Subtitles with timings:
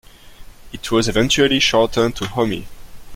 [0.73, 2.65] It was eventually shortened to "homie".